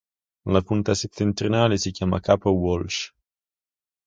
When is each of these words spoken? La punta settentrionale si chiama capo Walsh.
La 0.53 0.61
punta 0.63 0.95
settentrionale 0.95 1.77
si 1.77 1.91
chiama 1.91 2.19
capo 2.21 2.49
Walsh. 2.49 3.13